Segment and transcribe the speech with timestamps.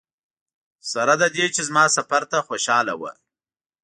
[0.91, 3.11] سره له دې چې زما سفر ته خوشاله وه.